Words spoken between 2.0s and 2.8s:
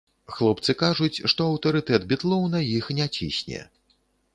бітлоў на